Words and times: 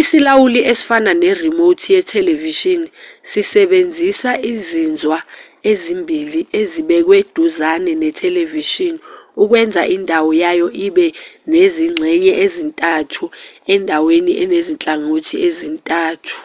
isilawuli 0.00 0.60
esifana 0.70 1.12
ne-remote 1.20 1.84
yethelevishini 1.94 2.88
sisebenzisa 3.30 4.30
izinzwa 4.52 5.18
ezimbili 5.70 6.40
ezibekwe 6.60 7.18
duzane 7.34 7.92
nethelevishini 8.02 9.00
ukwenza 9.42 9.82
indawo 9.96 10.30
yayo 10.42 10.68
ibe 10.86 11.06
nezingxenye 11.52 12.32
ezintathu 12.46 13.24
endaweni 13.74 14.32
enezinhlangothi 14.42 15.36
ezintathu 15.48 16.38